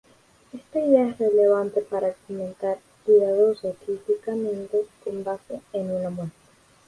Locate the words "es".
1.09-1.19